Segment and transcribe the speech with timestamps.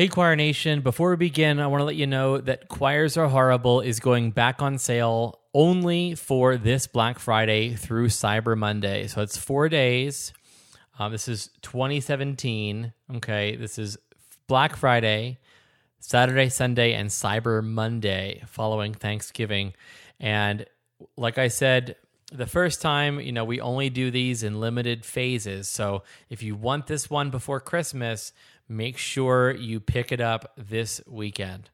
[0.00, 0.80] Hey, Choir Nation.
[0.80, 4.30] Before we begin, I want to let you know that Choirs Are Horrible is going
[4.30, 9.08] back on sale only for this Black Friday through Cyber Monday.
[9.08, 10.32] So it's four days.
[10.98, 12.94] Uh, this is 2017.
[13.16, 13.56] Okay.
[13.56, 13.98] This is
[14.46, 15.38] Black Friday,
[15.98, 19.74] Saturday, Sunday, and Cyber Monday following Thanksgiving.
[20.18, 20.64] And
[21.18, 21.96] like I said,
[22.32, 25.68] the first time, you know, we only do these in limited phases.
[25.68, 28.32] So if you want this one before Christmas,
[28.70, 31.68] make sure you pick it up this weekend.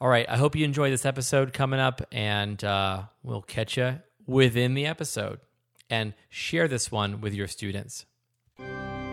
[0.00, 0.26] All right.
[0.28, 4.86] I hope you enjoy this episode coming up, and uh, we'll catch you within the
[4.86, 5.40] episode.
[5.90, 8.06] And share this one with your students.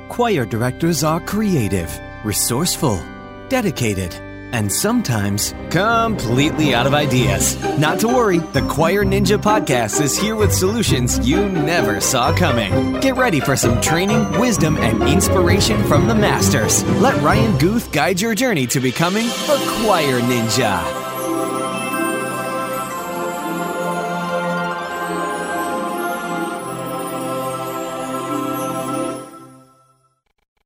[0.09, 2.99] Choir directors are creative, resourceful,
[3.49, 4.19] dedicated
[4.53, 7.61] and sometimes completely out of ideas.
[7.77, 12.99] Not to worry, the Choir Ninja podcast is here with solutions you never saw coming.
[13.01, 16.83] Get ready for some training, wisdom, and inspiration from the masters.
[17.01, 21.03] Let Ryan Guth guide your journey to becoming a Choir Ninja.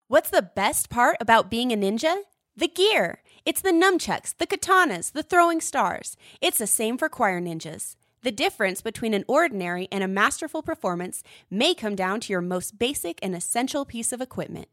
[0.09, 2.15] What's the best part about being a ninja?
[2.55, 3.21] The gear.
[3.47, 6.17] It's the nunchucks, the katanas, the throwing stars.
[6.41, 7.95] It's the same for choir ninjas.
[8.21, 12.77] The difference between an ordinary and a masterful performance may come down to your most
[12.77, 14.67] basic and essential piece of equipment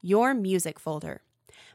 [0.00, 1.22] your music folder.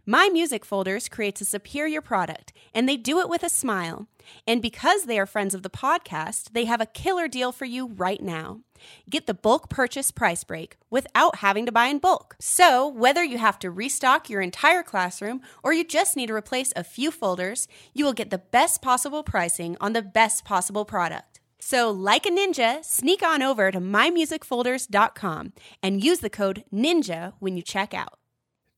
[0.05, 4.07] My Music Folders creates a superior product, and they do it with a smile.
[4.47, 7.87] And because they are friends of the podcast, they have a killer deal for you
[7.87, 8.61] right now.
[9.09, 12.35] Get the bulk purchase price break without having to buy in bulk.
[12.39, 16.73] So, whether you have to restock your entire classroom or you just need to replace
[16.75, 21.39] a few folders, you will get the best possible pricing on the best possible product.
[21.59, 27.57] So, like a ninja, sneak on over to mymusicfolders.com and use the code NINJA when
[27.57, 28.19] you check out.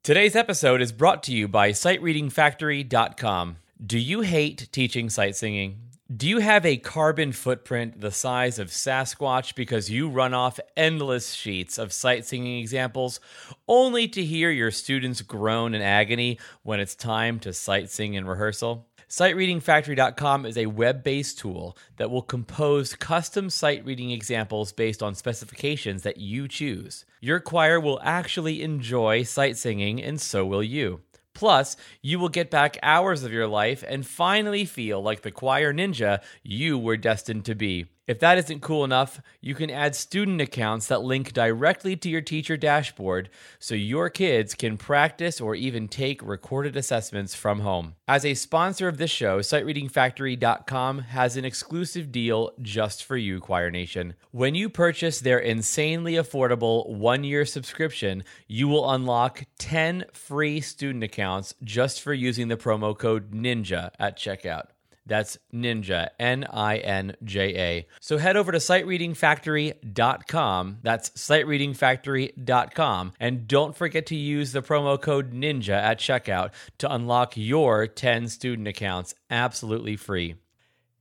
[0.03, 3.57] Today's episode is brought to you by SightReadingFactory.com.
[3.85, 5.86] Do you hate teaching sight singing?
[6.15, 11.33] Do you have a carbon footprint the size of Sasquatch because you run off endless
[11.33, 13.19] sheets of sight singing examples
[13.67, 18.25] only to hear your students groan in agony when it's time to sight sing in
[18.25, 18.87] rehearsal?
[19.09, 25.13] SightReadingFactory.com is a web based tool that will compose custom sight reading examples based on
[25.13, 27.03] specifications that you choose.
[27.19, 31.01] Your choir will actually enjoy sight singing, and so will you.
[31.37, 35.71] Plus, you will get back hours of your life and finally feel like the choir
[35.71, 37.85] ninja you were destined to be.
[38.07, 42.21] If that isn't cool enough, you can add student accounts that link directly to your
[42.21, 43.29] teacher dashboard
[43.59, 47.95] so your kids can practice or even take recorded assessments from home.
[48.07, 53.69] As a sponsor of this show, SightReadingFactory.com has an exclusive deal just for you, Choir
[53.69, 54.13] Nation.
[54.31, 61.03] When you purchase their insanely affordable one year subscription, you will unlock 10 free student
[61.03, 64.67] accounts just for using the promo code NINJA at checkout.
[65.07, 67.87] That's Ninja, N I N J A.
[67.99, 70.77] So head over to sightreadingfactory.com.
[70.83, 73.13] That's sightreadingfactory.com.
[73.19, 78.27] And don't forget to use the promo code NINJA at checkout to unlock your 10
[78.27, 80.35] student accounts absolutely free.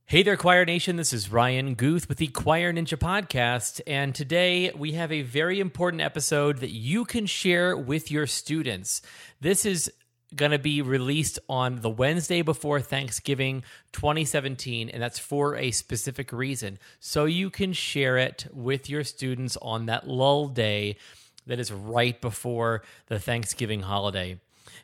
[0.09, 0.95] Hey there, Choir Nation.
[0.95, 3.81] This is Ryan Guth with the Choir Ninja Podcast.
[3.85, 9.01] And today we have a very important episode that you can share with your students.
[9.41, 9.91] This is
[10.35, 16.31] going to be released on the Wednesday before Thanksgiving 2017, and that's for a specific
[16.31, 16.79] reason.
[16.99, 20.97] So you can share it with your students on that lull day
[21.45, 24.39] that is right before the Thanksgiving holiday.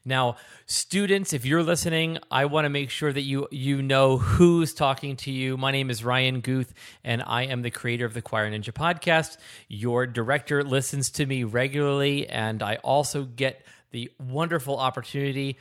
[0.05, 4.73] Now, students, if you're listening, I want to make sure that you you know who's
[4.73, 5.55] talking to you.
[5.55, 6.73] My name is Ryan Guth,
[7.05, 9.37] and I am the creator of the Choir Ninja podcast.
[9.69, 15.57] Your director listens to me regularly, and I also get the wonderful opportunity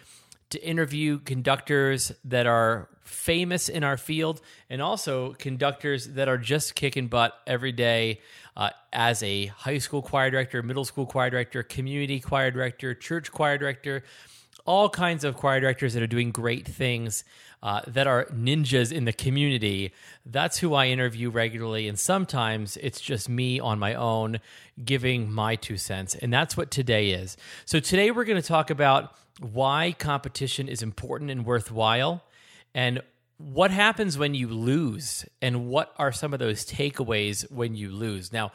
[0.51, 6.75] to interview conductors that are famous in our field and also conductors that are just
[6.75, 8.21] kicking butt every day
[8.57, 13.31] uh, as a high school choir director, middle school choir director, community choir director, church
[13.31, 14.03] choir director,
[14.65, 17.25] all kinds of choir directors that are doing great things
[17.63, 19.93] uh, that are ninjas in the community.
[20.27, 21.87] That's who I interview regularly.
[21.89, 24.41] And sometimes it's just me on my own
[24.85, 26.15] giving my two cents.
[26.15, 27.37] And that's what today is.
[27.65, 32.25] So today we're going to talk about why competition is important and worthwhile
[32.75, 33.01] and
[33.39, 38.33] what happens when you lose and what are some of those takeaways when you lose.
[38.33, 38.53] Now,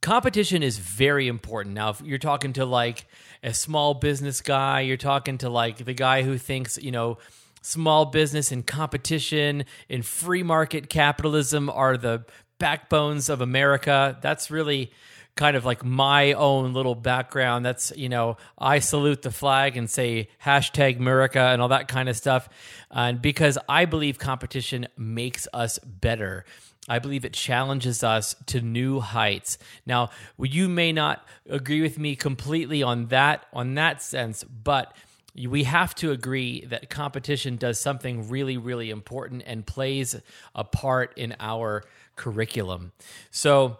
[0.00, 1.74] competition is very important.
[1.74, 3.06] Now, if you're talking to like
[3.42, 7.18] a small business guy, you're talking to like the guy who thinks, you know,
[7.62, 12.24] small business and competition in free market capitalism are the
[12.58, 14.18] backbones of America.
[14.20, 14.92] That's really
[15.34, 17.64] kind of like my own little background.
[17.64, 22.08] That's, you know, I salute the flag and say hashtag America and all that kind
[22.08, 22.48] of stuff.
[22.90, 26.44] And because I believe competition makes us better.
[26.88, 29.56] I believe it challenges us to new heights.
[29.86, 34.92] Now, you may not agree with me completely on that on that sense, but
[35.34, 40.16] we have to agree that competition does something really really important and plays
[40.54, 41.82] a part in our
[42.16, 42.92] curriculum.
[43.30, 43.78] So,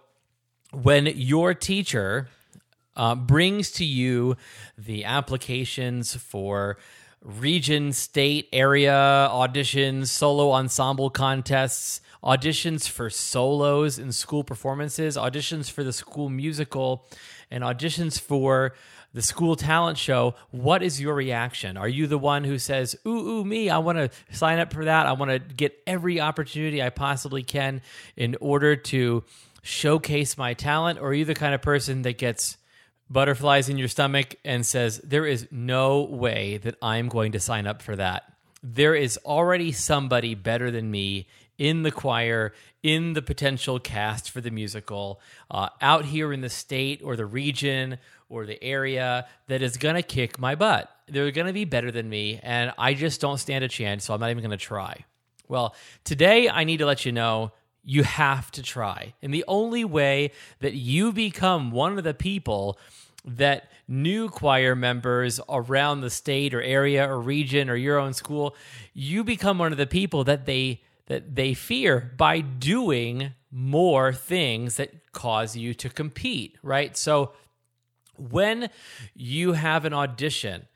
[0.73, 2.29] when your teacher
[2.97, 4.37] uh, brings to you
[4.77, 6.79] the applications for
[7.23, 15.85] region, state, area auditions, solo ensemble contests, auditions for solos in school performances, auditions for
[15.85, 17.07] the school musical,
[17.51, 18.75] and auditions for
[19.15, 21.77] the school talent show, what is your reaction?
[21.77, 24.85] Are you the one who says, ooh, ooh, me, I want to sign up for
[24.85, 25.07] that.
[25.07, 27.83] I want to get every opportunity I possibly can
[28.17, 29.25] in order to
[29.63, 30.99] showcase my talent?
[30.99, 32.57] Or are you the kind of person that gets
[33.11, 37.67] butterflies in your stomach and says, there is no way that I'm going to sign
[37.67, 38.25] up for that?
[38.63, 41.27] There is already somebody better than me
[41.59, 45.21] in the choir, in the potential cast for the musical,
[45.51, 47.99] uh, out here in the state or the region
[48.33, 50.91] or the area that is going to kick my butt.
[51.07, 54.15] They're going to be better than me, and I just don't stand a chance, so
[54.15, 55.05] I'm not even going to try.
[55.49, 57.53] Well, today I need to let you know
[57.85, 59.13] you have to try.
[59.23, 60.31] And the only way
[60.61, 62.79] that you become one of the people
[63.25, 68.57] that new choir members around the state or area or region or your own school,
[68.95, 74.77] you become one of the people that they that they fear by doing more things
[74.77, 76.97] that cause you to compete, right?
[76.97, 77.33] So
[78.31, 78.71] when
[79.15, 80.67] you have an audition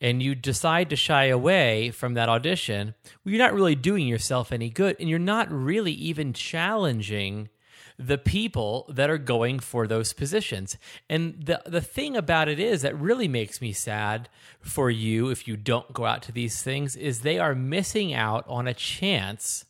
[0.00, 2.94] and you decide to shy away from that audition,
[3.24, 7.48] well, you're not really doing yourself any good and you're not really even challenging
[7.98, 10.76] the people that are going for those positions.
[11.08, 14.28] And the the thing about it is that really makes me sad
[14.60, 18.44] for you if you don't go out to these things is they are missing out
[18.48, 19.64] on a chance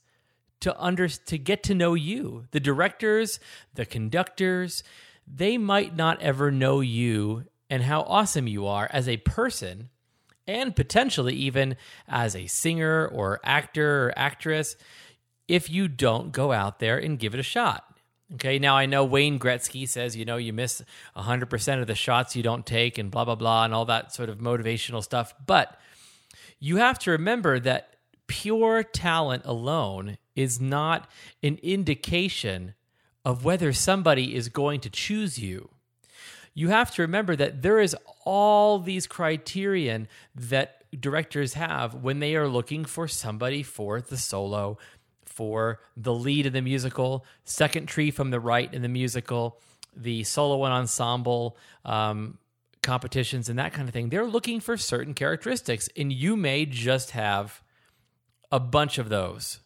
[0.60, 2.46] to under to get to know you.
[2.50, 3.38] The directors,
[3.74, 4.82] the conductors,
[5.26, 9.90] they might not ever know you and how awesome you are as a person
[10.46, 11.76] and potentially even
[12.08, 14.76] as a singer or actor or actress
[15.49, 17.84] if you don't go out there and give it a shot.
[18.34, 20.82] Okay, now I know Wayne Gretzky says, you know, you miss
[21.17, 24.29] 100% of the shots you don't take and blah, blah, blah, and all that sort
[24.29, 25.32] of motivational stuff.
[25.46, 25.79] But
[26.58, 27.96] you have to remember that
[28.26, 31.08] pure talent alone is not
[31.43, 32.75] an indication
[33.26, 35.69] of whether somebody is going to choose you.
[36.55, 40.06] You have to remember that there is all these criterion
[40.37, 44.78] that directors have when they are looking for somebody for the solo,
[45.25, 49.61] for the lead in the musical, second tree from the right in the musical,
[49.94, 52.38] the solo and ensemble um,
[52.84, 54.08] competitions, and that kind of thing.
[54.08, 57.61] They're looking for certain characteristics, and you may just have
[58.52, 59.58] a bunch of those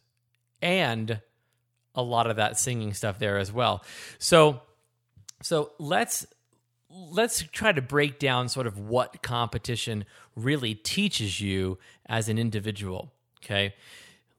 [0.62, 1.20] and
[2.00, 3.84] a lot of that singing stuff there as well.
[4.18, 4.62] So
[5.42, 6.26] so let's
[6.90, 10.04] let's try to break down sort of what competition
[10.34, 13.12] really teaches you as an individual,
[13.44, 13.74] okay?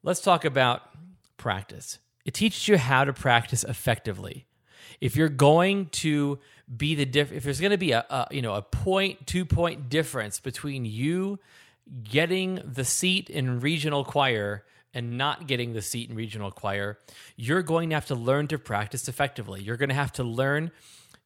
[0.03, 0.81] Let's talk about
[1.37, 1.99] practice.
[2.25, 4.45] It teaches you how to practice effectively.
[4.99, 6.39] If you're going to
[6.75, 9.45] be the diff- if there's going to be a, a you know a point two
[9.45, 11.39] point difference between you
[12.03, 16.99] getting the seat in regional choir and not getting the seat in regional choir,
[17.35, 19.61] you're going to have to learn to practice effectively.
[19.61, 20.71] You're going to have to learn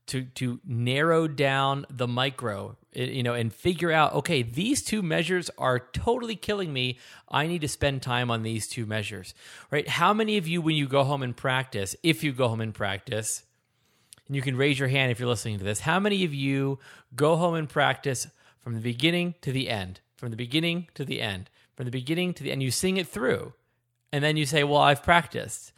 [0.08, 5.50] to to narrow down the micro, you know, and figure out okay, these two measures
[5.58, 7.00] are totally killing me.
[7.30, 9.34] I need to spend time on these two measures.
[9.72, 9.88] Right?
[9.88, 12.74] How many of you when you go home and practice, if you go home and
[12.74, 13.44] practice,
[14.28, 16.80] and you can raise your hand if you're listening to this, how many of you
[17.16, 18.28] go home and practice
[18.60, 20.02] from the beginning to the end?
[20.18, 22.64] From the beginning to the end from the beginning to the end.
[22.64, 23.54] You sing it through,
[24.12, 25.72] and then you say, "Well, I've practiced."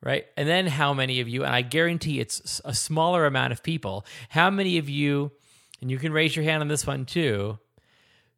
[0.00, 0.26] Right?
[0.36, 4.04] And then how many of you, and I guarantee it's a smaller amount of people,
[4.28, 5.32] how many of you,
[5.80, 7.58] and you can raise your hand on this one too,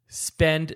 [0.07, 0.75] spend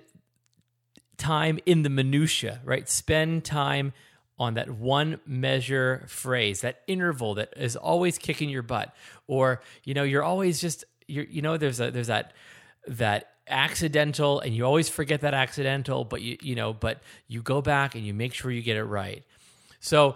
[1.16, 2.88] time in the minutia, right?
[2.90, 3.94] Spend time
[4.38, 8.94] on that one measure phrase, that interval that is always kicking your butt,
[9.26, 12.32] or you know, you're always just you're, you know, there's a there's that
[12.88, 17.60] that accidental and you always forget that accidental but you you know but you go
[17.60, 19.24] back and you make sure you get it right
[19.80, 20.14] so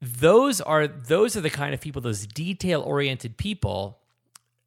[0.00, 3.98] those are those are the kind of people those detail oriented people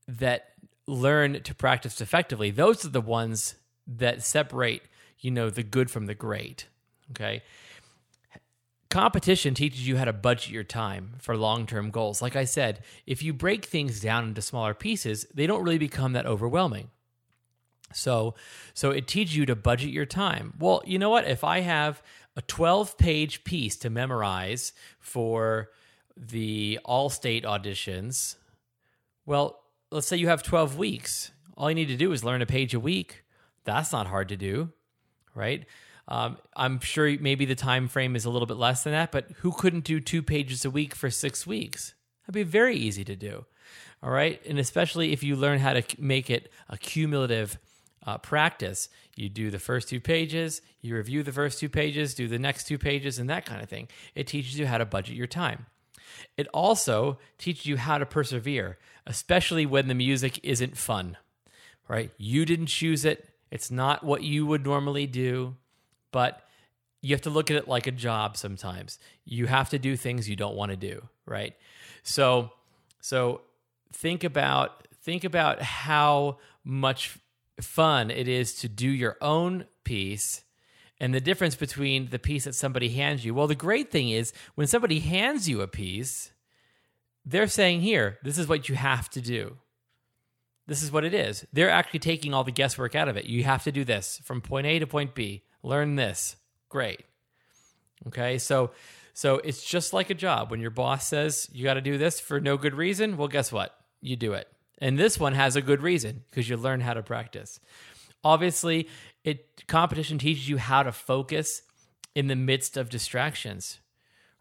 [0.08, 0.50] that
[0.88, 3.56] learn to practice effectively those are the ones
[3.88, 4.82] that separate
[5.20, 6.68] you know the good from the great
[7.12, 7.42] okay
[8.92, 12.22] competition teaches you how to budget your time for long-term goals.
[12.22, 16.14] Like I said, if you break things down into smaller pieces, they don't really become
[16.14, 16.90] that overwhelming.
[17.94, 18.36] So,
[18.74, 20.54] so it teaches you to budget your time.
[20.60, 21.28] Well, you know what?
[21.28, 22.02] If I have
[22.36, 25.70] a 12-page piece to memorize for
[26.16, 28.36] the All-State auditions,
[29.26, 31.32] well, let's say you have 12 weeks.
[31.58, 33.24] All you need to do is learn a page a week.
[33.66, 34.72] That's not hard to do,
[35.36, 35.66] right?
[36.08, 39.32] Um, I'm sure maybe the time frame is a little bit less than that, but
[39.38, 41.94] who couldn't do two pages a week for six weeks?
[42.24, 43.46] That'd be very easy to do.
[44.04, 44.42] All right.
[44.46, 47.60] And especially if you learn how to make it a cumulative
[48.06, 52.28] uh, practice, you do the first two pages, you review the first two pages, do
[52.28, 53.88] the next two pages, and that kind of thing.
[54.16, 55.68] It teaches you how to budget your time.
[56.38, 61.18] It also teaches you how to persevere, especially when the music isn't fun,
[61.88, 62.12] right?
[62.18, 65.56] You didn't choose it, it's not what you would normally do
[66.12, 66.42] but
[67.02, 69.00] you have to look at it like a job sometimes.
[69.26, 71.56] You have to do things you don't want to do, right?
[72.04, 72.52] So
[73.00, 73.42] so
[73.94, 77.18] think about think about how much
[77.62, 80.44] fun it is to do your own piece
[81.00, 83.34] and the difference between the piece that somebody hands you.
[83.34, 86.32] Well, the great thing is when somebody hands you a piece,
[87.26, 89.58] they're saying, "Here, this is what you have to do."
[90.68, 91.46] This is what it is.
[91.52, 93.26] They're actually taking all the guesswork out of it.
[93.26, 96.36] You have to do this from point A to point B learn this.
[96.70, 97.02] Great.
[98.08, 98.72] Okay, so
[99.14, 100.52] so it's just like a job.
[100.52, 103.52] When your boss says you got to do this for no good reason, well, guess
[103.52, 103.76] what?
[104.02, 104.48] You do it.
[104.82, 107.60] And this one has a good reason because you learn how to practice.
[108.24, 108.90] Obviously,
[109.24, 111.62] it competition teaches you how to focus
[112.16, 113.80] in the midst of distractions.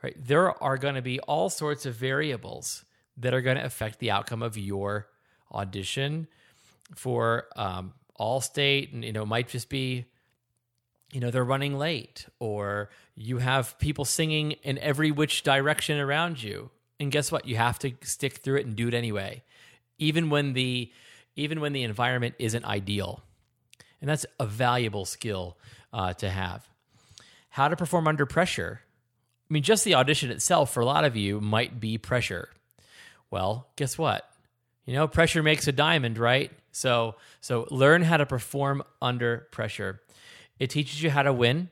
[0.02, 0.16] Right?
[0.18, 2.84] There are going to be all sorts of variables
[3.18, 5.08] that are going to affect the outcome of your
[5.52, 6.26] audition
[6.96, 10.06] for um, All-State, and you know, it might just be
[11.12, 16.42] you know they're running late or you have people singing in every which direction around
[16.42, 19.42] you and guess what you have to stick through it and do it anyway
[20.00, 20.90] even when the
[21.36, 23.22] even when the environment isn't ideal.
[24.00, 25.56] And that's a valuable skill
[25.92, 26.68] uh, to have.
[27.50, 28.80] How to perform under pressure.
[29.48, 32.48] I mean just the audition itself for a lot of you might be pressure.
[33.30, 34.28] Well guess what?
[34.84, 36.50] You know pressure makes a diamond right?
[36.72, 40.00] So so learn how to perform under pressure.
[40.58, 41.70] It teaches you how to win,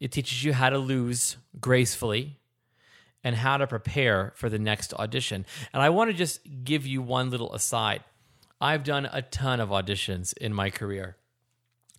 [0.00, 2.38] it teaches you how to lose gracefully,
[3.26, 5.44] and how to prepare for the next audition.
[5.72, 8.04] And I want to just give you one little aside.
[8.60, 11.16] I've done a ton of auditions in my career.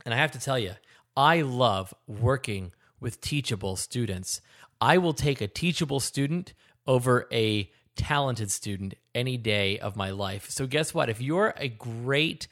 [0.06, 0.76] And I have to tell you,
[1.18, 4.40] I love working with teachable students.
[4.80, 6.54] I will take a teachable student
[6.88, 10.50] over a talented student any day of my life.
[10.50, 11.10] So, guess what?
[11.10, 12.48] If you're a great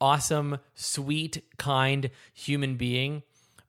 [0.00, 3.24] awesome, sweet, kind human being,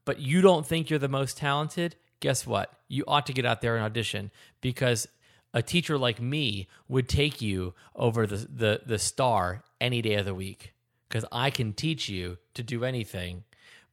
[0.06, 2.72] but you don't think you're the most talented, guess what?
[2.88, 4.32] You ought to get out there and audition
[4.62, 5.08] because
[5.54, 10.26] a teacher like me would take you over the, the, the star any day of
[10.26, 10.74] the week
[11.08, 13.44] because I can teach you to do anything,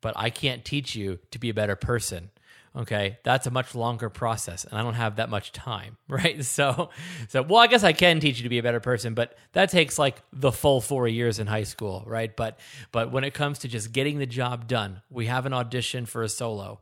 [0.00, 2.30] but I can't teach you to be a better person
[2.76, 3.18] okay?
[3.22, 6.44] That's a much longer process and i don't have that much time right?
[6.44, 6.90] So
[7.28, 9.70] so well i guess i can teach you to be a better person but that
[9.70, 12.34] takes like the full four years in high school right?
[12.34, 12.58] But
[12.92, 16.22] but when it comes to just getting the job done we have an audition for
[16.22, 16.80] a solo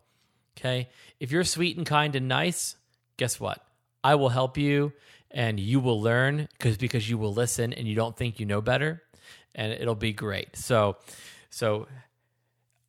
[0.57, 0.89] okay
[1.21, 2.77] if you're sweet and kind and nice
[3.17, 3.65] guess what
[4.05, 4.93] i will help you
[5.31, 8.61] and you will learn because because you will listen and you don't think you know
[8.61, 9.03] better
[9.55, 10.97] and it'll be great so
[11.51, 11.87] so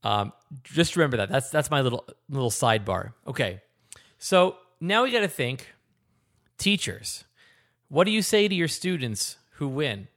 [0.04, 1.30] um, just remember that.
[1.30, 3.14] That's that's my little little sidebar.
[3.26, 3.62] Okay,
[4.18, 5.74] so now we got to think.
[6.58, 7.24] Teachers,
[7.90, 10.08] what do you say to your students who win?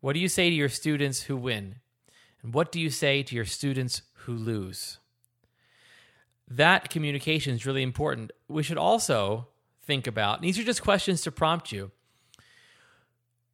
[0.00, 1.76] What do you say to your students who win?
[2.42, 4.98] And what do you say to your students who lose?
[6.50, 8.32] That communication is really important.
[8.48, 9.46] We should also
[9.82, 11.92] think about, these are just questions to prompt you.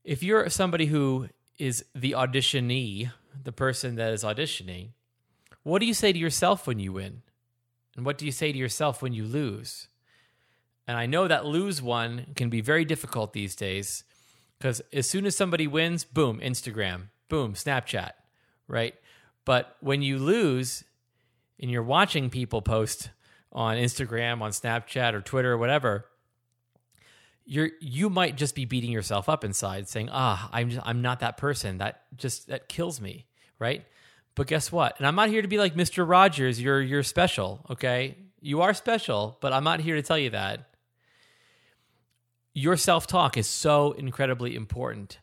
[0.02, 3.10] If you're somebody who is the auditionee
[3.44, 4.88] the person that is auditioning,
[5.62, 7.22] what do you say to yourself when you win?
[7.96, 9.88] And what do you say to yourself when you lose?
[10.86, 14.04] And I know that lose one can be very difficult these days
[14.58, 18.12] because as soon as somebody wins, boom, Instagram, boom, Snapchat,
[18.68, 18.94] right?
[19.44, 20.84] But when you lose
[21.60, 23.10] and you're watching people post
[23.52, 26.06] on Instagram, on Snapchat or Twitter or whatever,
[27.46, 31.20] you're you might just be beating yourself up inside saying ah i'm just, i'm not
[31.20, 31.78] that person.
[31.78, 33.26] That just that kills me
[33.58, 33.86] right?
[34.34, 34.98] But guess what?
[34.98, 38.16] And i'm not here to be like mr rogers you're you're special okay?
[38.40, 40.68] You are special but i'm not here to tell you that.
[42.52, 45.18] Your self-talk is so incredibly important.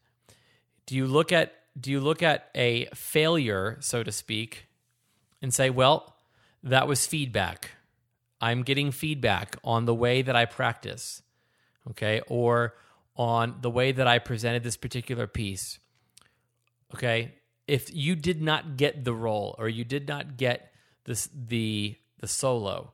[0.86, 4.68] Do you look at do you look at a failure so to speak
[5.42, 6.12] and say well
[6.63, 7.72] that was feedback
[8.43, 11.22] I'm getting feedback on the way that I practice,
[11.91, 12.75] okay, or
[13.15, 15.79] on the way that I presented this particular piece,
[16.93, 17.36] okay,
[17.67, 20.74] if you did not get the role or you did not get
[21.05, 22.91] this the the solo,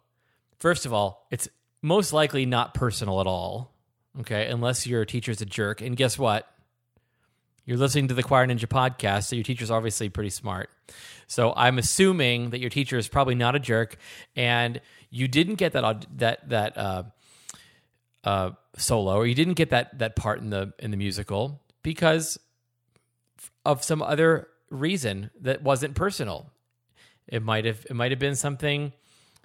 [0.60, 1.50] first of all, it's
[1.82, 3.74] most likely not personal at all,
[4.20, 5.82] okay, unless your teacher's a jerk.
[5.82, 6.48] And guess what?
[7.70, 10.72] You're listening to the Choir Ninja podcast, so your teacher's obviously pretty smart.
[11.28, 13.98] So I'm assuming that your teacher is probably not a jerk,
[14.36, 17.04] and you didn't get that that that uh,
[18.24, 22.40] uh, solo, or you didn't get that that part in the in the musical because
[23.64, 26.50] of some other reason that wasn't personal.
[27.28, 28.94] It might have it might have been something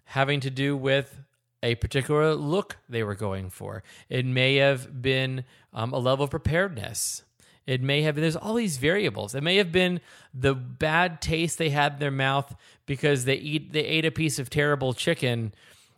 [0.07, 1.21] having to do with
[1.62, 3.83] a particular look they were going for.
[4.09, 7.23] It may have been um, a level of preparedness.
[7.66, 9.35] It may have there's all these variables.
[9.35, 10.00] It may have been
[10.35, 12.54] the bad taste they had in their mouth
[12.87, 15.54] because they eat they ate a piece of terrible chicken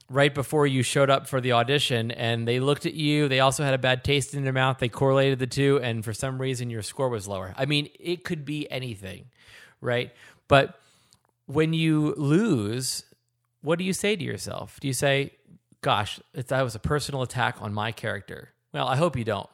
[0.08, 3.28] right before you showed up for the audition and they looked at you.
[3.28, 4.78] They also had a bad taste in their mouth.
[4.78, 7.52] They correlated the two and for some reason your score was lower.
[7.56, 9.26] I mean it could be anything
[9.80, 10.12] right?
[10.48, 10.78] But
[11.46, 13.04] when you lose
[13.62, 14.78] what do you say to yourself?
[14.78, 15.32] Do you say
[15.80, 18.50] gosh that was a personal attack on my character.
[18.72, 19.48] Well i hope you don't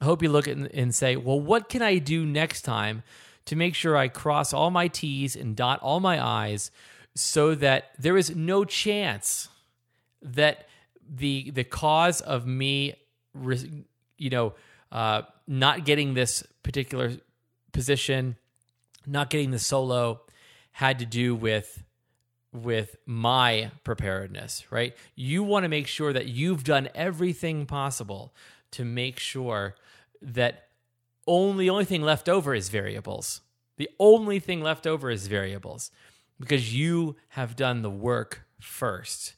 [0.00, 3.02] I hope you look at and say, well, what can I do next time
[3.46, 6.70] to make sure I cross all my T's and dot all my I's
[7.14, 9.48] so that there is no chance
[10.22, 10.68] that
[11.08, 12.94] the the cause of me,
[14.16, 14.54] you know,
[14.92, 17.12] uh, not getting this particular
[17.72, 18.36] position,
[19.06, 20.20] not getting the solo,
[20.72, 21.82] had to do with
[22.52, 24.96] with my preparedness, right?
[25.14, 28.34] You want to make sure that you've done everything possible
[28.72, 29.76] to make sure
[30.22, 30.68] that
[31.26, 33.40] only the only thing left over is variables.
[33.76, 35.90] The only thing left over is variables
[36.38, 39.34] because you have done the work first.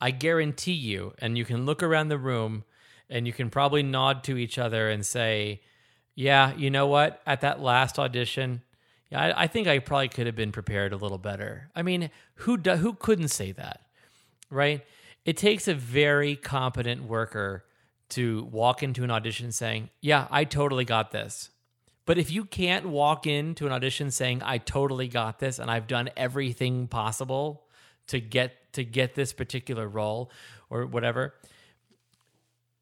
[0.00, 2.64] I guarantee you, and you can look around the room
[3.10, 5.62] and you can probably nod to each other and say,
[6.14, 7.20] Yeah, you know what?
[7.26, 8.62] At that last audition,
[9.10, 11.70] yeah, I, I think I probably could have been prepared a little better.
[11.74, 13.80] I mean, who do, who couldn't say that,
[14.50, 14.84] right?
[15.24, 17.64] It takes a very competent worker
[18.10, 21.50] to walk into an audition saying, Yeah, I totally got this.
[22.06, 25.86] But if you can't walk into an audition saying, I totally got this and I've
[25.86, 27.64] done everything possible
[28.06, 30.30] to get to get this particular role
[30.70, 31.34] or whatever,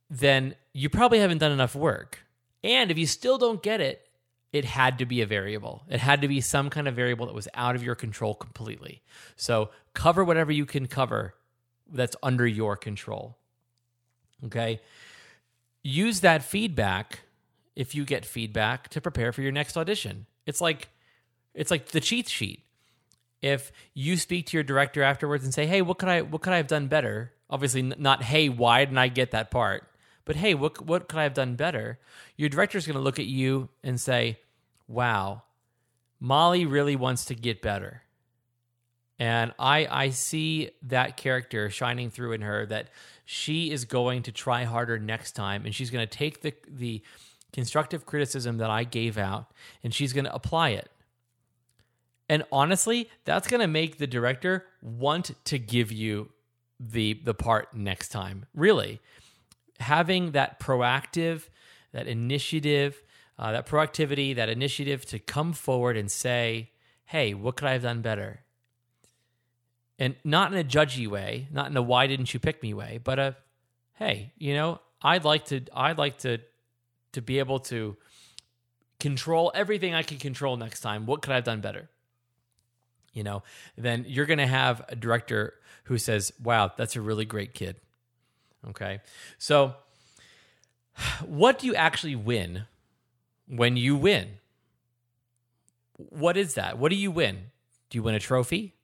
[0.08, 2.24] then you probably haven't done enough work.
[2.62, 4.06] And if you still don't get it,
[4.52, 5.82] it had to be a variable.
[5.88, 9.02] It had to be some kind of variable that was out of your control completely.
[9.34, 11.34] So cover whatever you can cover
[11.92, 13.38] that's under your control.
[14.44, 14.80] Okay
[15.86, 17.20] use that feedback
[17.76, 20.26] if you get feedback to prepare for your next audition.
[20.46, 20.88] It's like
[21.54, 22.62] it's like the cheat sheet.
[23.40, 26.52] If you speak to your director afterwards and say, "Hey, what could I what could
[26.52, 29.88] I have done better?" Obviously not, "Hey, why didn't I get that part?"
[30.24, 32.00] But, "Hey, what what could I have done better?"
[32.36, 34.40] Your director is going to look at you and say,
[34.88, 35.42] "Wow,
[36.18, 38.02] Molly really wants to get better."
[39.18, 42.88] And I I see that character shining through in her that
[43.24, 47.02] she is going to try harder next time and she's going to take the the
[47.52, 49.50] constructive criticism that I gave out
[49.82, 50.90] and she's going to apply it.
[52.28, 56.30] And honestly, that's going to make the director want to give you
[56.78, 58.46] the the part next time.
[58.54, 59.00] Really,
[59.80, 61.48] having that proactive,
[61.92, 63.00] that initiative,
[63.38, 66.70] uh, that proactivity, that initiative to come forward and say,
[67.06, 68.42] "Hey, what could I have done better?"
[69.98, 72.98] And not in a judgy way, not in a why didn't you pick me way,
[73.02, 73.36] but a
[73.94, 76.38] hey, you know, I'd like to I'd like to
[77.12, 77.96] to be able to
[79.00, 81.06] control everything I can control next time.
[81.06, 81.88] What could I have done better?
[83.12, 83.42] You know,
[83.76, 85.54] then you're going to have a director
[85.84, 87.76] who says, "Wow, that's a really great kid."
[88.68, 89.00] Okay.
[89.38, 89.74] So
[91.24, 92.64] what do you actually win
[93.46, 94.38] when you win?
[95.94, 96.78] What is that?
[96.78, 97.50] What do you win?
[97.90, 98.75] Do you win a trophy?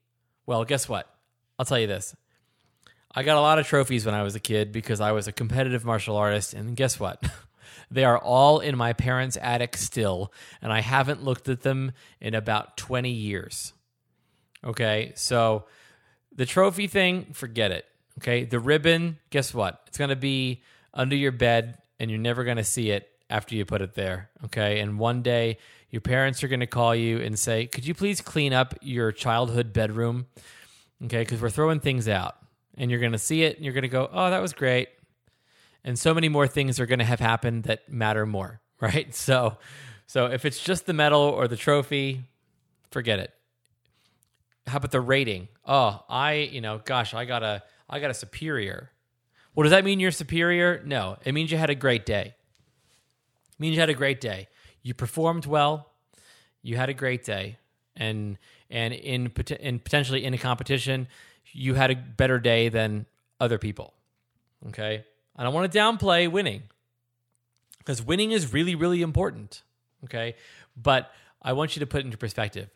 [0.47, 1.09] Well, guess what?
[1.59, 2.15] I'll tell you this.
[3.15, 5.33] I got a lot of trophies when I was a kid because I was a
[5.33, 6.55] competitive martial artist.
[6.55, 7.23] And guess what?
[7.91, 10.33] they are all in my parents' attic still.
[10.63, 13.75] And I haven't looked at them in about 20 years.
[14.65, 15.13] Okay.
[15.15, 15.67] So
[16.35, 17.85] the trophy thing, forget it.
[18.19, 18.45] Okay.
[18.45, 19.83] The ribbon, guess what?
[19.87, 20.63] It's going to be
[20.95, 24.31] under your bed and you're never going to see it after you put it there.
[24.45, 24.79] Okay.
[24.81, 25.59] And one day
[25.91, 29.11] your parents are going to call you and say, Could you please clean up your
[29.11, 30.27] childhood bedroom?
[31.05, 31.23] Okay.
[31.23, 32.37] Because we're throwing things out.
[32.77, 34.89] And you're going to see it and you're going to go, Oh, that was great.
[35.83, 38.61] And so many more things are going to have happened that matter more.
[38.83, 39.15] Right.
[39.15, 39.59] So,
[40.09, 42.25] so if it's just the medal or the trophy,
[42.91, 43.33] forget it.
[44.67, 45.47] how about the rating?
[45.65, 48.91] Oh, I, you know, gosh, I got a I got a superior.
[49.55, 50.83] Well, does that mean you're superior?
[50.85, 51.17] No.
[51.25, 52.35] It means you had a great day.
[53.59, 54.49] Means you had a great day.
[54.83, 55.91] You performed well.
[56.63, 57.59] You had a great day.
[57.97, 58.39] And
[58.71, 61.09] and in in potentially in a competition,
[61.53, 63.07] you had a better day than
[63.41, 63.95] other people.
[64.69, 65.05] Okay?
[65.37, 66.63] I don't want to downplay winning.
[67.79, 69.63] Because winning is really really important.
[70.05, 70.37] Okay?
[70.77, 71.11] But
[71.43, 72.71] I want you to put it into perspective.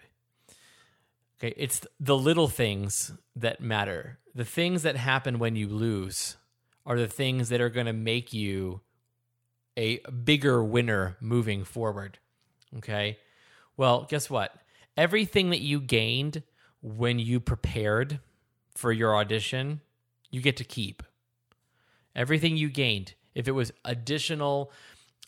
[1.39, 4.19] Okay, it's the little things that matter.
[4.35, 6.37] The things that happen when you lose
[6.87, 8.81] are the things that are going to make you
[9.77, 12.19] a bigger winner moving forward.
[12.79, 13.19] Okay?
[13.77, 14.55] Well, guess what?
[14.97, 16.43] Everything that you gained
[16.83, 18.21] when you prepared
[18.75, 19.81] for your audition,
[20.31, 21.03] you get to keep.
[22.15, 24.73] Everything you gained, if it was additional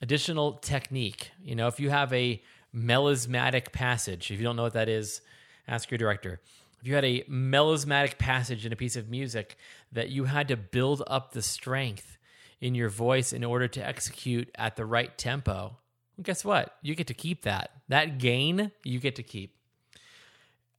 [0.00, 2.40] additional technique, you know, if you have a
[2.72, 5.20] melismatic passage, if you don't know what that is,
[5.66, 6.40] ask your director.
[6.80, 9.56] If you had a melismatic passage in a piece of music
[9.90, 12.17] that you had to build up the strength
[12.60, 15.76] in your voice in order to execute at the right tempo,
[16.16, 16.76] well, guess what?
[16.82, 17.70] You get to keep that.
[17.88, 19.56] That gain, you get to keep.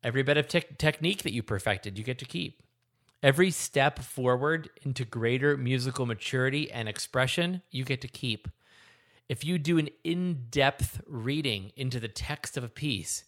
[0.04, 2.62] Every bit of te- technique that you perfected, you get to keep.
[3.22, 8.48] Every step forward into greater musical maturity and expression, you get to keep.
[9.28, 13.26] If you do an in depth reading into the text of a piece,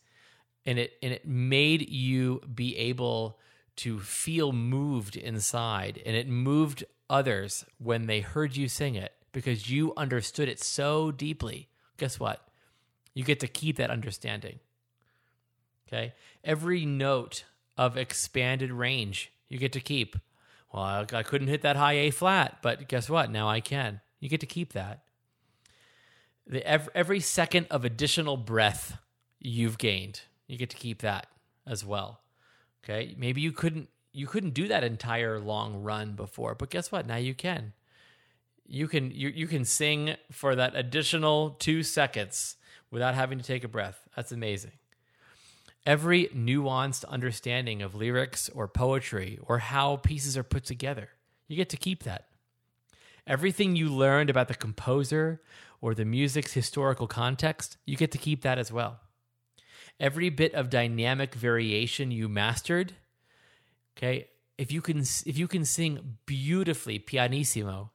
[0.65, 3.39] and it and it made you be able
[3.77, 9.69] to feel moved inside and it moved others when they heard you sing it because
[9.69, 11.67] you understood it so deeply.
[11.97, 12.47] Guess what?
[13.13, 14.59] You get to keep that understanding.
[15.87, 16.13] Okay?
[16.43, 17.43] Every note
[17.77, 20.15] of expanded range you get to keep.
[20.73, 23.29] Well I, I couldn't hit that high a flat but guess what?
[23.29, 24.01] Now i can.
[24.19, 25.03] You get to keep that.
[26.47, 28.97] The, every, every second of additional breath
[29.39, 31.27] you've gained you get to keep that
[31.67, 32.21] as well.
[32.83, 33.15] Okay?
[33.17, 37.07] Maybe you couldn't you couldn't do that entire long run before, but guess what?
[37.07, 37.73] Now you can.
[38.65, 42.55] You can you you can sing for that additional 2 seconds
[42.89, 44.07] without having to take a breath.
[44.15, 44.71] That's amazing.
[45.85, 51.09] Every nuanced understanding of lyrics or poetry or how pieces are put together,
[51.47, 52.27] you get to keep that.
[53.25, 55.41] Everything you learned about the composer
[55.81, 58.99] or the music's historical context, you get to keep that as well
[60.01, 62.93] every bit of dynamic variation you mastered,
[63.97, 64.27] okay,
[64.57, 67.91] if you can if you can sing beautifully pianissimo,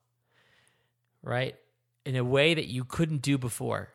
[1.22, 1.56] right,
[2.04, 3.90] in a way that you couldn't do before,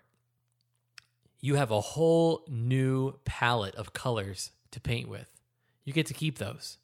[1.40, 5.30] you have a whole new palette of colors to paint with.
[5.84, 6.78] You get to keep those.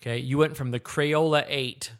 [0.00, 1.92] Okay, you went from the Crayola 8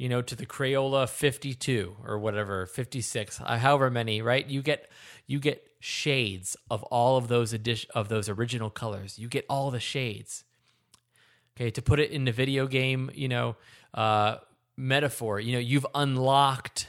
[0.00, 4.46] you know, to the Crayola 52 or whatever, 56, uh, however many, right?
[4.46, 4.88] You get
[5.26, 7.54] you get shades of all of those
[7.94, 9.18] of those original colors.
[9.18, 10.44] You get all the shades.
[11.56, 13.56] Okay, to put it in the video game, you know,
[13.92, 14.36] uh,
[14.76, 16.88] metaphor, you know, you've unlocked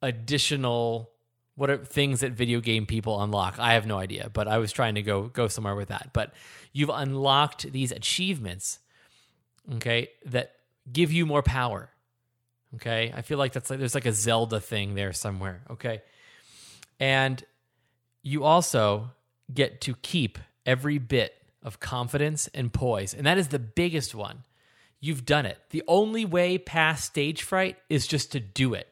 [0.00, 1.10] additional
[1.54, 3.58] what are things that video game people unlock?
[3.58, 6.10] I have no idea, but I was trying to go go somewhere with that.
[6.12, 6.32] But
[6.72, 8.78] you've unlocked these achievements,
[9.74, 10.52] okay, that
[10.90, 11.90] give you more power.
[12.74, 13.12] Okay.
[13.14, 15.62] I feel like that's like there's like a Zelda thing there somewhere.
[15.70, 16.02] Okay.
[17.00, 17.42] And
[18.22, 19.10] you also
[19.52, 23.14] get to keep every bit of confidence and poise.
[23.14, 24.44] And that is the biggest one.
[25.00, 25.58] You've done it.
[25.70, 28.88] The only way past stage fright is just to do it,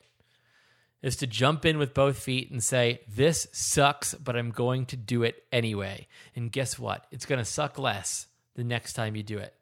[1.03, 4.97] is to jump in with both feet and say, This sucks, but I'm going to
[4.97, 6.07] do it anyway.
[6.35, 7.07] And guess what?
[7.11, 9.53] It's going to suck less the next time you do it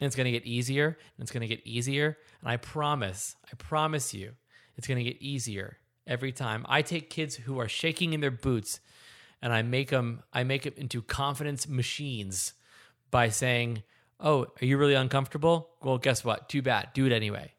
[0.00, 3.36] and it's going to get easier and it's going to get easier and i promise
[3.46, 4.32] i promise you
[4.76, 8.30] it's going to get easier every time i take kids who are shaking in their
[8.30, 8.80] boots
[9.42, 12.54] and i make them i make them into confidence machines
[13.10, 13.82] by saying
[14.20, 15.70] oh are you really uncomfortable?
[15.82, 16.48] Well guess what?
[16.48, 16.88] Too bad.
[16.92, 17.52] Do it anyway.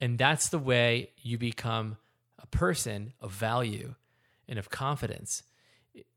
[0.00, 1.96] And that's the way you become
[2.42, 3.94] a person of value
[4.48, 5.44] and of confidence.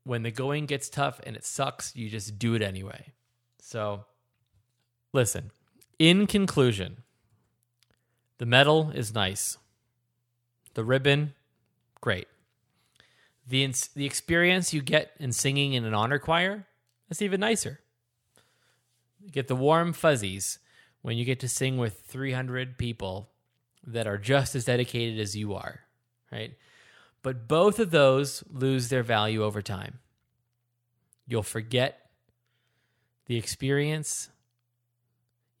[0.02, 3.12] When the going gets tough and it sucks you just do it anyway.
[3.60, 4.04] So
[5.12, 5.50] Listen,
[5.98, 6.98] in conclusion,
[8.36, 9.56] the medal is nice.
[10.74, 11.34] The ribbon,
[12.00, 12.28] great.
[13.48, 16.66] The, ins- the experience you get in singing in an honor choir,
[17.08, 17.80] that's even nicer.
[19.20, 20.58] You get the warm fuzzies
[21.02, 23.30] when you get to sing with 300 people
[23.86, 25.80] that are just as dedicated as you are,
[26.30, 26.54] right?
[27.22, 29.98] But both of those lose their value over time.
[31.26, 32.10] You'll forget
[33.26, 34.30] the experience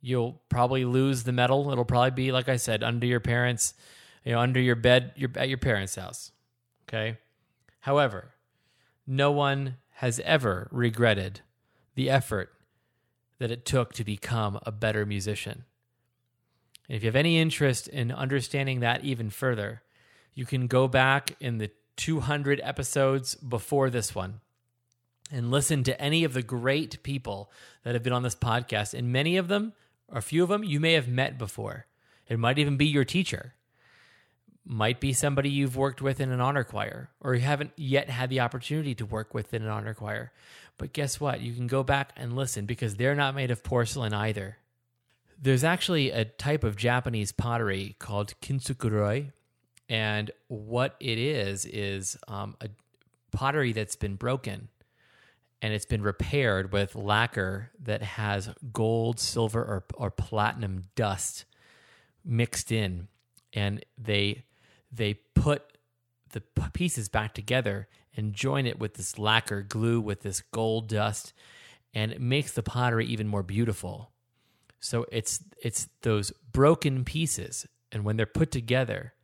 [0.00, 1.70] you'll probably lose the medal.
[1.70, 3.74] It'll probably be like I said, under your parents,
[4.24, 6.32] you know, under your bed, your at your parents' house.
[6.88, 7.18] Okay.
[7.88, 8.34] However,
[9.06, 11.40] no one has ever regretted
[11.94, 12.52] the effort
[13.38, 15.64] that it took to become a better musician.
[16.86, 19.80] And if you have any interest in understanding that even further,
[20.34, 24.42] you can go back in the 200 episodes before this one
[25.32, 27.50] and listen to any of the great people
[27.84, 28.92] that have been on this podcast.
[28.92, 29.72] And many of them,
[30.08, 31.86] or a few of them, you may have met before.
[32.28, 33.54] It might even be your teacher,
[34.68, 38.28] might be somebody you've worked with in an honor choir, or you haven't yet had
[38.28, 40.30] the opportunity to work with in an honor choir.
[40.76, 41.40] But guess what?
[41.40, 44.58] You can go back and listen because they're not made of porcelain either.
[45.40, 49.32] There's actually a type of Japanese pottery called kintsukuroi.
[49.88, 52.68] And what it is, is um, a
[53.32, 54.68] pottery that's been broken
[55.62, 61.46] and it's been repaired with lacquer that has gold, silver, or, or platinum dust
[62.24, 63.08] mixed in.
[63.52, 64.44] And they,
[64.90, 65.62] they put
[66.30, 66.40] the
[66.72, 71.32] pieces back together and join it with this lacquer glue with this gold dust
[71.94, 74.10] and it makes the pottery even more beautiful.
[74.80, 79.14] So it's it's those broken pieces and when they're put together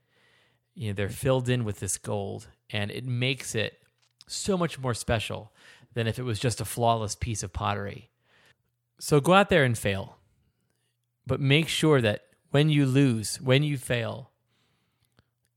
[0.75, 3.79] you know they're filled in with this gold and it makes it
[4.27, 5.53] so much more special
[5.93, 8.11] than if it was just a flawless piece of pottery.
[8.99, 10.19] So go out there and fail
[11.27, 14.31] but make sure that when you lose when you fail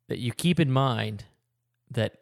[0.08, 1.26] that you keep in mind
[1.89, 2.22] that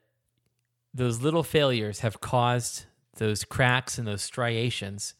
[0.94, 2.86] those little failures have caused
[3.18, 5.14] those cracks and those striations,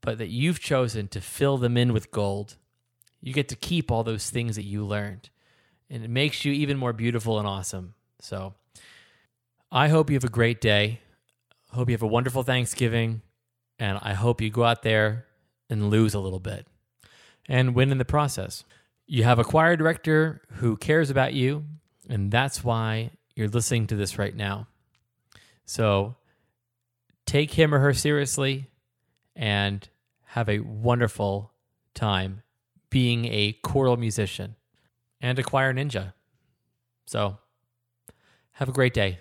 [0.00, 2.56] but that you've chosen to fill them in with gold.
[3.20, 5.30] You get to keep all those things that you learned,
[5.90, 7.94] and it makes you even more beautiful and awesome.
[8.20, 8.54] So,
[9.70, 11.00] I hope you have a great day.
[11.70, 13.22] Hope you have a wonderful Thanksgiving,
[13.78, 15.26] and I hope you go out there
[15.68, 16.66] and lose a little bit
[17.48, 18.64] and win in the process.
[19.10, 21.64] You have a choir director who cares about you,
[22.10, 24.68] and that's why you're listening to this right now.
[25.64, 26.16] So
[27.24, 28.68] take him or her seriously
[29.34, 29.88] and
[30.24, 31.52] have a wonderful
[31.94, 32.42] time
[32.90, 34.56] being a choral musician
[35.22, 36.12] and a choir ninja.
[37.06, 37.38] So
[38.52, 39.20] have a great day.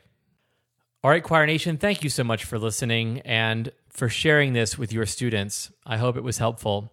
[1.02, 4.92] All right, Choir Nation, thank you so much for listening and for sharing this with
[4.92, 5.72] your students.
[5.86, 6.92] I hope it was helpful.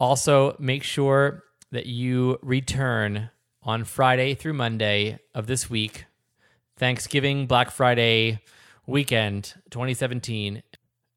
[0.00, 3.30] Also, make sure that you return
[3.62, 6.06] on Friday through Monday of this week
[6.76, 8.40] Thanksgiving, Black Friday
[8.86, 10.62] weekend 2017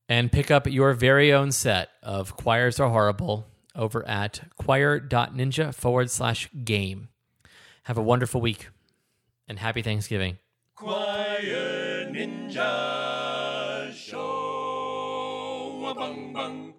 [0.09, 6.11] and pick up your very own set of Choirs Are Horrible over at choir.ninja forward
[6.11, 7.09] slash game.
[7.83, 8.69] Have a wonderful week
[9.47, 10.37] and happy Thanksgiving.
[10.75, 15.93] Choir Ninja Show.
[15.97, 16.73] Bang, bang.